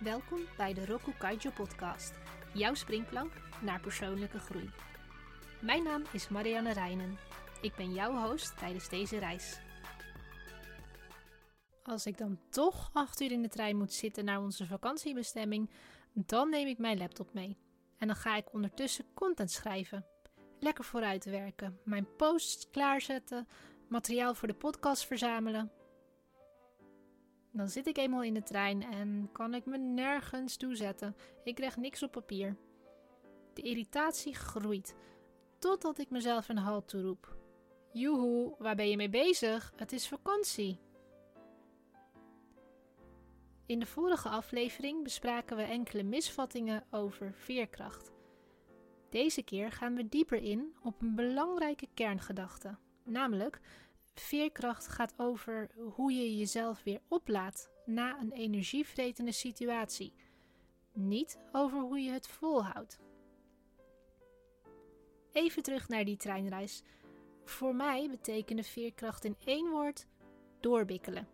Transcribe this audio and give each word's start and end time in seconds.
Welkom 0.00 0.40
bij 0.56 0.74
de 0.74 0.86
Roku 0.86 1.12
Kaijo 1.18 1.50
podcast, 1.54 2.12
jouw 2.54 2.74
springplank 2.74 3.32
naar 3.62 3.80
persoonlijke 3.80 4.38
groei. 4.38 4.70
Mijn 5.60 5.82
naam 5.82 6.02
is 6.12 6.28
Marianne 6.28 6.72
Reinen. 6.72 7.18
Ik 7.60 7.74
ben 7.74 7.92
jouw 7.92 8.28
host 8.28 8.58
tijdens 8.58 8.88
deze 8.88 9.18
reis. 9.18 9.60
Als 11.82 12.06
ik 12.06 12.18
dan 12.18 12.40
toch 12.50 12.90
acht 12.92 13.20
uur 13.20 13.30
in 13.30 13.42
de 13.42 13.48
trein 13.48 13.76
moet 13.76 13.92
zitten 13.92 14.24
naar 14.24 14.40
onze 14.40 14.66
vakantiebestemming, 14.66 15.70
dan 16.12 16.50
neem 16.50 16.66
ik 16.66 16.78
mijn 16.78 16.98
laptop 16.98 17.32
mee. 17.32 17.56
En 17.98 18.06
dan 18.06 18.16
ga 18.16 18.36
ik 18.36 18.52
ondertussen 18.52 19.04
content 19.14 19.50
schrijven. 19.50 20.06
Lekker 20.58 20.84
vooruit 20.84 21.24
werken, 21.24 21.78
mijn 21.84 22.16
posts 22.16 22.70
klaarzetten, 22.70 23.48
materiaal 23.88 24.34
voor 24.34 24.48
de 24.48 24.54
podcast 24.54 25.06
verzamelen. 25.06 25.72
Dan 27.52 27.68
zit 27.68 27.86
ik 27.86 27.96
eenmaal 27.96 28.22
in 28.22 28.34
de 28.34 28.42
trein 28.42 28.82
en 28.82 29.28
kan 29.32 29.54
ik 29.54 29.66
me 29.66 29.78
nergens 29.78 30.56
toezetten. 30.56 31.16
Ik 31.44 31.54
krijg 31.54 31.76
niks 31.76 32.02
op 32.02 32.12
papier. 32.12 32.56
De 33.54 33.62
irritatie 33.62 34.34
groeit, 34.34 34.94
totdat 35.58 35.98
ik 35.98 36.10
mezelf 36.10 36.48
een 36.48 36.58
halt 36.58 36.88
toeroep. 36.88 37.36
Joehoe, 37.92 38.54
waar 38.58 38.76
ben 38.76 38.88
je 38.88 38.96
mee 38.96 39.10
bezig? 39.10 39.72
Het 39.76 39.92
is 39.92 40.08
vakantie. 40.08 40.78
In 43.66 43.78
de 43.78 43.86
vorige 43.86 44.28
aflevering 44.28 45.02
bespraken 45.02 45.56
we 45.56 45.62
enkele 45.62 46.02
misvattingen 46.02 46.84
over 46.90 47.32
veerkracht. 47.34 48.12
Deze 49.08 49.42
keer 49.42 49.72
gaan 49.72 49.94
we 49.94 50.08
dieper 50.08 50.42
in 50.42 50.74
op 50.82 51.02
een 51.02 51.14
belangrijke 51.14 51.88
kerngedachte, 51.94 52.76
namelijk 53.04 53.60
veerkracht 54.14 54.88
gaat 54.88 55.14
over 55.16 55.70
hoe 55.94 56.12
je 56.12 56.36
jezelf 56.36 56.82
weer 56.82 57.00
oplaadt 57.08 57.70
na 57.84 58.20
een 58.20 58.32
energievretende 58.32 59.32
situatie, 59.32 60.12
niet 60.92 61.38
over 61.52 61.80
hoe 61.80 62.00
je 62.00 62.10
het 62.10 62.26
volhoudt. 62.26 62.98
Even 65.32 65.62
terug 65.62 65.88
naar 65.88 66.04
die 66.04 66.16
treinreis. 66.16 66.82
Voor 67.44 67.74
mij 67.74 68.08
betekende 68.10 68.62
veerkracht 68.62 69.24
in 69.24 69.36
één 69.44 69.70
woord 69.70 70.06
doorbikkelen. 70.60 71.28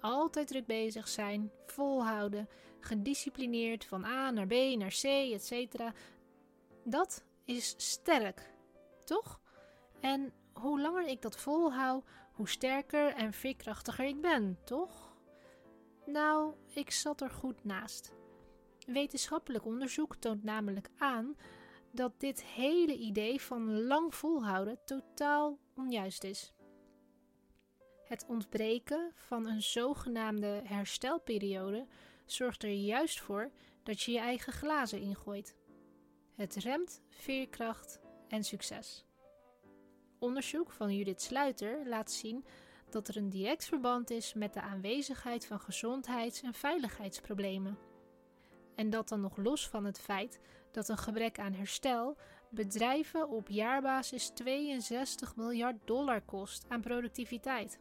Altijd 0.00 0.46
druk 0.46 0.66
bezig 0.66 1.08
zijn, 1.08 1.50
volhouden, 1.66 2.48
gedisciplineerd 2.80 3.84
van 3.84 4.04
A 4.04 4.30
naar 4.30 4.46
B 4.46 4.52
naar 4.52 4.98
C, 5.00 5.04
etc. 5.04 5.92
Dat 6.84 7.24
is 7.44 7.74
sterk, 7.76 8.50
toch? 9.04 9.40
En 10.00 10.32
hoe 10.60 10.80
langer 10.80 11.06
ik 11.06 11.22
dat 11.22 11.36
volhoud, 11.36 12.04
hoe 12.32 12.48
sterker 12.48 13.14
en 13.14 13.32
veerkrachtiger 13.32 14.04
ik 14.04 14.20
ben, 14.20 14.58
toch? 14.64 15.16
Nou, 16.06 16.54
ik 16.74 16.90
zat 16.90 17.20
er 17.20 17.30
goed 17.30 17.64
naast. 17.64 18.12
Wetenschappelijk 18.86 19.64
onderzoek 19.64 20.16
toont 20.16 20.44
namelijk 20.44 20.88
aan 20.96 21.36
dat 21.90 22.20
dit 22.20 22.44
hele 22.44 22.96
idee 22.96 23.40
van 23.40 23.82
lang 23.82 24.14
volhouden 24.14 24.78
totaal 24.84 25.58
onjuist 25.76 26.24
is. 26.24 26.52
Het 28.04 28.26
ontbreken 28.28 29.12
van 29.14 29.46
een 29.46 29.62
zogenaamde 29.62 30.60
herstelperiode 30.64 31.86
zorgt 32.26 32.62
er 32.62 32.70
juist 32.70 33.20
voor 33.20 33.50
dat 33.82 34.00
je 34.00 34.12
je 34.12 34.18
eigen 34.18 34.52
glazen 34.52 35.00
ingooit. 35.00 35.56
Het 36.34 36.54
remt 36.54 37.02
veerkracht 37.08 38.00
en 38.28 38.44
succes. 38.44 39.09
Onderzoek 40.20 40.70
van 40.70 40.94
Judith 40.94 41.22
Sluiter 41.22 41.88
laat 41.88 42.10
zien 42.10 42.44
dat 42.90 43.08
er 43.08 43.16
een 43.16 43.28
direct 43.28 43.64
verband 43.64 44.10
is 44.10 44.34
met 44.34 44.54
de 44.54 44.60
aanwezigheid 44.60 45.46
van 45.46 45.60
gezondheids- 45.60 46.42
en 46.42 46.54
veiligheidsproblemen. 46.54 47.78
En 48.74 48.90
dat 48.90 49.08
dan 49.08 49.20
nog 49.20 49.36
los 49.36 49.68
van 49.68 49.84
het 49.84 50.00
feit 50.00 50.40
dat 50.70 50.88
een 50.88 50.98
gebrek 50.98 51.38
aan 51.38 51.52
herstel 51.52 52.16
bedrijven 52.50 53.28
op 53.28 53.48
jaarbasis 53.48 54.28
62 54.28 55.36
miljard 55.36 55.76
dollar 55.84 56.20
kost 56.20 56.64
aan 56.68 56.80
productiviteit. 56.80 57.78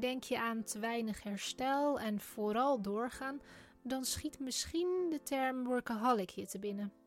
Denk 0.00 0.22
je 0.22 0.38
aan 0.38 0.64
te 0.64 0.78
weinig 0.78 1.22
herstel 1.22 2.00
en 2.00 2.20
vooral 2.20 2.82
doorgaan, 2.82 3.40
dan 3.82 4.04
schiet 4.04 4.38
misschien 4.38 5.06
de 5.10 5.22
term 5.22 5.64
workaholic 5.64 6.30
je 6.30 6.46
te 6.46 6.58
binnen. 6.58 6.97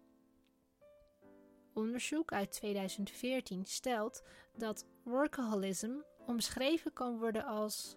Onderzoek 1.74 2.32
uit 2.32 2.52
2014 2.52 3.66
stelt 3.66 4.24
dat 4.58 4.86
workaholism 5.04 5.92
omschreven 6.26 6.94
kan 6.94 7.18
worden 7.20 7.46
als 7.46 7.96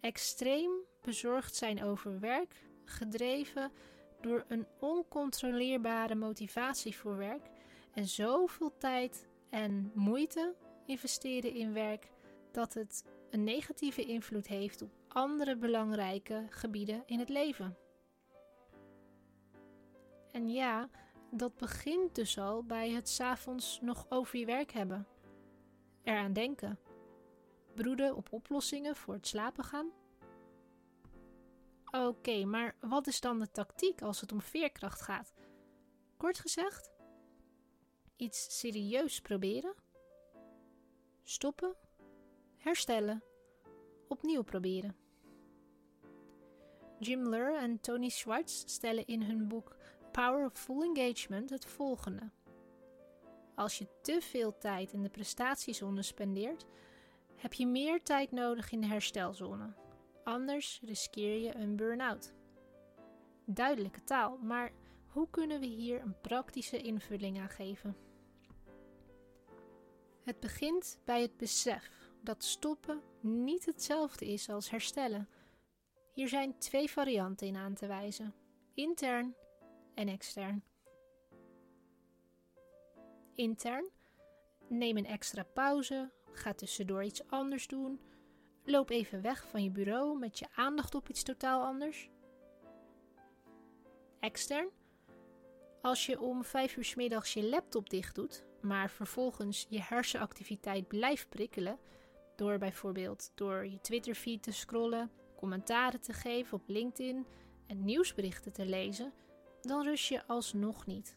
extreem 0.00 0.70
bezorgd 1.02 1.54
zijn 1.54 1.84
over 1.84 2.20
werk, 2.20 2.54
gedreven 2.84 3.72
door 4.20 4.44
een 4.48 4.66
oncontroleerbare 4.80 6.14
motivatie 6.14 6.96
voor 6.96 7.16
werk 7.16 7.50
en 7.92 8.06
zoveel 8.06 8.76
tijd 8.78 9.26
en 9.50 9.90
moeite 9.94 10.54
investeren 10.86 11.54
in 11.54 11.72
werk 11.72 12.10
dat 12.52 12.74
het 12.74 13.04
een 13.30 13.44
negatieve 13.44 14.04
invloed 14.04 14.46
heeft 14.46 14.82
op 14.82 14.90
andere 15.08 15.56
belangrijke 15.56 16.46
gebieden 16.48 17.02
in 17.06 17.18
het 17.18 17.28
leven. 17.28 17.76
En 20.32 20.50
ja, 20.50 20.88
dat 21.36 21.56
begint 21.56 22.14
dus 22.14 22.38
al 22.38 22.64
bij 22.64 22.90
het 22.90 23.08
s'avonds 23.08 23.80
nog 23.80 24.06
over 24.08 24.38
je 24.38 24.46
werk 24.46 24.72
hebben. 24.72 25.06
Eraan 26.02 26.32
denken. 26.32 26.78
Broeden 27.74 28.16
op 28.16 28.32
oplossingen 28.32 28.96
voor 28.96 29.14
het 29.14 29.26
slapen 29.26 29.64
gaan. 29.64 29.90
Oké, 31.90 32.44
maar 32.44 32.76
wat 32.80 33.06
is 33.06 33.20
dan 33.20 33.38
de 33.38 33.50
tactiek 33.50 34.02
als 34.02 34.20
het 34.20 34.32
om 34.32 34.40
veerkracht 34.40 35.00
gaat? 35.00 35.34
Kort 36.16 36.38
gezegd, 36.38 36.90
iets 38.16 38.58
serieus 38.58 39.20
proberen, 39.20 39.74
stoppen, 41.22 41.74
herstellen, 42.56 43.22
opnieuw 44.08 44.42
proberen. 44.42 44.96
Jim 46.98 47.28
Lur 47.28 47.56
en 47.56 47.80
Tony 47.80 48.08
Schwartz 48.08 48.62
stellen 48.66 49.06
in 49.06 49.22
hun 49.22 49.48
boek 49.48 49.76
Power 50.14 50.44
of 50.44 50.52
Full 50.52 50.82
Engagement 50.82 51.50
het 51.50 51.64
volgende. 51.64 52.30
Als 53.54 53.78
je 53.78 53.86
te 54.02 54.20
veel 54.20 54.58
tijd 54.58 54.92
in 54.92 55.02
de 55.02 55.08
prestatiezone 55.08 56.02
spendeert, 56.02 56.66
heb 57.36 57.52
je 57.52 57.66
meer 57.66 58.02
tijd 58.02 58.30
nodig 58.30 58.72
in 58.72 58.80
de 58.80 58.86
herstelzone. 58.86 59.74
Anders 60.24 60.80
riskeer 60.84 61.38
je 61.38 61.54
een 61.54 61.76
burn-out. 61.76 62.32
Duidelijke 63.44 64.04
taal, 64.04 64.38
maar 64.38 64.72
hoe 65.06 65.30
kunnen 65.30 65.60
we 65.60 65.66
hier 65.66 66.00
een 66.00 66.20
praktische 66.20 66.78
invulling 66.78 67.40
aan 67.40 67.48
geven? 67.48 67.96
Het 70.22 70.40
begint 70.40 70.98
bij 71.04 71.22
het 71.22 71.36
besef 71.36 71.90
dat 72.22 72.44
stoppen 72.44 73.02
niet 73.20 73.64
hetzelfde 73.66 74.26
is 74.26 74.48
als 74.48 74.70
herstellen. 74.70 75.28
Hier 76.12 76.28
zijn 76.28 76.58
twee 76.58 76.90
varianten 76.90 77.46
in 77.46 77.56
aan 77.56 77.74
te 77.74 77.86
wijzen: 77.86 78.34
intern 78.74 79.34
en 79.94 80.08
extern. 80.08 80.64
Intern, 83.34 83.88
neem 84.68 84.96
een 84.96 85.06
extra 85.06 85.42
pauze, 85.42 86.12
ga 86.32 86.52
tussendoor 86.52 87.04
iets 87.04 87.26
anders 87.28 87.66
doen, 87.66 88.00
loop 88.64 88.90
even 88.90 89.22
weg 89.22 89.48
van 89.48 89.62
je 89.62 89.70
bureau 89.70 90.18
met 90.18 90.38
je 90.38 90.46
aandacht 90.54 90.94
op 90.94 91.08
iets 91.08 91.22
totaal 91.22 91.64
anders. 91.64 92.10
Extern, 94.20 94.68
als 95.82 96.06
je 96.06 96.20
om 96.20 96.44
5 96.44 96.76
uur 96.76 96.84
s 96.84 96.94
middags 96.94 97.34
je 97.34 97.48
laptop 97.48 97.90
dicht 97.90 98.14
doet, 98.14 98.44
maar 98.60 98.90
vervolgens 98.90 99.66
je 99.68 99.80
hersenactiviteit 99.82 100.88
blijft 100.88 101.28
prikkelen, 101.28 101.78
door 102.36 102.58
bijvoorbeeld 102.58 103.32
door 103.34 103.66
je 103.66 103.80
Twitterfeed 103.80 104.42
te 104.42 104.52
scrollen, 104.52 105.10
commentaren 105.36 106.00
te 106.00 106.12
geven 106.12 106.58
op 106.58 106.68
LinkedIn 106.68 107.26
en 107.66 107.84
nieuwsberichten 107.84 108.52
te 108.52 108.66
lezen, 108.66 109.12
dan 109.68 109.82
rust 109.82 110.08
je 110.08 110.26
alsnog 110.26 110.86
niet. 110.86 111.16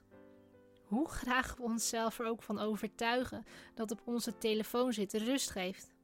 Hoe 0.84 1.10
graag 1.10 1.56
we 1.56 1.64
onszelf 1.64 2.20
er 2.20 2.26
ook 2.26 2.44
van 2.44 2.60
overtuigen 2.60 3.46
dat 3.74 3.92
op 3.92 4.02
onze 4.06 4.38
telefoon 4.38 4.94
zitten 4.94 5.20
rust 5.20 5.50
geeft. 5.50 5.96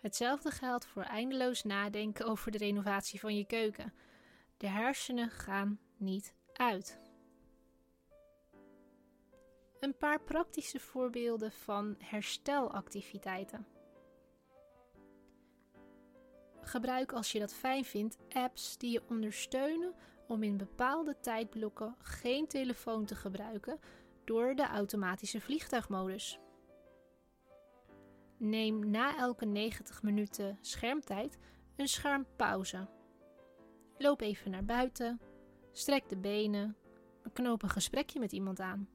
Hetzelfde 0.00 0.50
geldt 0.50 0.86
voor 0.86 1.02
eindeloos 1.02 1.62
nadenken 1.62 2.26
over 2.26 2.50
de 2.50 2.58
renovatie 2.58 3.20
van 3.20 3.36
je 3.36 3.46
keuken. 3.46 3.94
De 4.56 4.68
hersenen 4.68 5.30
gaan 5.30 5.80
niet 5.96 6.34
uit. 6.52 6.98
Een 9.80 9.96
paar 9.96 10.20
praktische 10.20 10.80
voorbeelden 10.80 11.52
van 11.52 11.94
herstelactiviteiten. 11.98 13.66
Gebruik 16.60 17.12
als 17.12 17.32
je 17.32 17.38
dat 17.38 17.54
fijn 17.54 17.84
vindt 17.84 18.16
apps 18.28 18.78
die 18.78 18.92
je 18.92 19.02
ondersteunen 19.08 19.94
om 20.28 20.42
in 20.42 20.56
bepaalde 20.56 21.20
tijdblokken 21.20 21.96
geen 21.98 22.46
telefoon 22.46 23.04
te 23.04 23.14
gebruiken 23.14 23.78
door 24.24 24.54
de 24.54 24.66
automatische 24.66 25.40
vliegtuigmodus. 25.40 26.38
Neem 28.36 28.90
na 28.90 29.16
elke 29.16 29.44
90 29.44 30.02
minuten 30.02 30.58
schermtijd 30.60 31.38
Een 31.76 31.88
schermpauze. 31.88 32.88
Loop 33.98 34.20
even 34.20 34.50
naar 34.50 34.64
buiten, 34.64 35.20
strek 35.72 36.08
de 36.08 36.16
benen, 36.16 36.76
knoop 37.32 37.62
een 37.62 37.68
gesprekje 37.68 38.20
met 38.20 38.32
iemand 38.32 38.60
aan. 38.60 38.88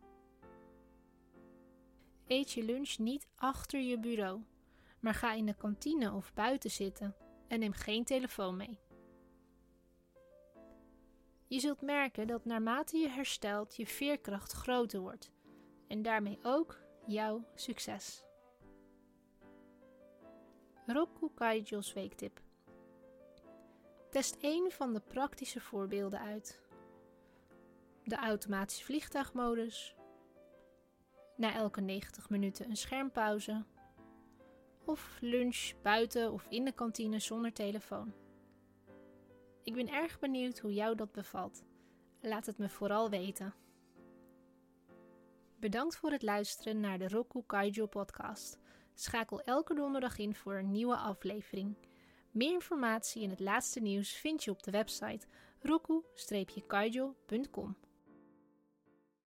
Eet 2.28 2.52
je 2.52 2.64
lunch 2.64 2.98
niet 2.98 3.28
achter 3.36 3.80
je 3.80 4.00
bureau, 4.00 4.42
maar 5.00 5.14
ga 5.14 5.34
in 5.34 5.46
de 5.46 5.54
kantine 5.54 6.14
of 6.14 6.34
buiten 6.34 6.72
zitten 6.72 7.16
en 7.48 7.60
neem 7.60 7.74
geen 7.74 8.04
telefoon 8.04 8.58
mee. 8.58 8.80
Je 11.50 11.60
zult 11.60 11.81
merken 11.81 12.28
dat 12.28 12.46
naarmate 12.46 12.98
je 12.98 13.10
herstelt, 13.10 13.75
je 13.75 13.88
veerkracht 13.88 14.51
groter 14.51 15.00
wordt 15.00 15.31
en 15.88 16.01
daarmee 16.01 16.40
ook 16.44 16.80
jouw 17.06 17.44
succes. 17.56 18.24
Roku 20.86 21.30
Kaijo's 21.36 21.94
weektip. 21.94 22.42
Test 24.10 24.36
één 24.36 24.72
van 24.72 24.94
de 24.94 25.00
praktische 25.00 25.60
voorbeelden 25.60 26.19
uit. 26.19 26.62
De 28.04 28.16
automatische 28.16 28.84
vliegtuigmodus. 28.84 29.95
Na 31.36 31.54
elke 31.54 31.81
90 31.81 32.30
minuten 32.30 32.69
een 32.69 32.78
schermpauze. 32.78 33.66
Of 34.86 35.18
lunch 35.22 35.72
buiten 35.81 36.31
of 36.31 36.45
in 36.50 36.66
de 36.66 36.72
kantine 36.72 37.19
zonder 37.19 37.54
telefoon. 37.54 38.13
Ik 39.69 39.75
ben 39.75 39.89
erg 39.89 40.19
benieuwd 40.19 40.60
hoe 40.60 40.74
jou 40.74 40.95
dat 40.95 41.12
bevalt. 41.12 41.63
Laat 42.21 42.45
het 42.45 42.57
me 42.57 42.69
vooral 42.69 43.10
weten. 43.10 43.54
Bedankt 45.60 45.95
voor 45.95 46.12
het 46.12 46.21
luisteren 46.21 46.80
naar 46.80 46.98
de 46.98 47.07
Roku 47.07 47.44
Kaijo 47.45 47.86
podcast. 47.86 48.60
Schakel 48.94 49.42
elke 49.42 49.74
donderdag 49.74 50.18
in 50.18 50.36
voor 50.36 50.54
een 50.54 50.71
nieuwe 50.71 50.95
aflevering. 50.95 51.75
Meer 52.31 52.51
informatie 52.51 53.24
en 53.24 53.30
het 53.30 53.39
laatste 53.39 53.80
nieuws 53.80 54.12
vind 54.12 54.44
je 54.44 54.51
op 54.51 54.63
de 54.63 54.71
website 54.71 55.27
roku-kaijo.com. 55.60 57.77